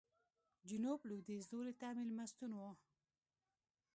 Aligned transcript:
جنوب 0.69 0.99
لوېدیځ 1.09 1.43
لوري 1.53 1.73
ته 1.79 1.87
مېلمستون 1.99 2.51
و. 2.55 2.61